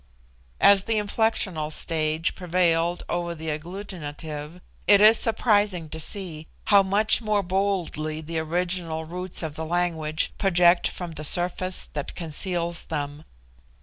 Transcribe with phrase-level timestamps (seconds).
[0.59, 7.21] As the inflectional stage prevailed over the agglutinative, it is surprising to see how much
[7.21, 13.25] more boldly the original roots of the language project from the surface that conceals them.